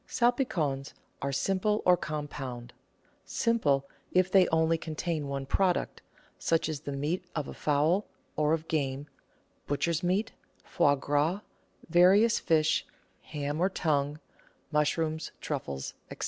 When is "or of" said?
8.35-8.67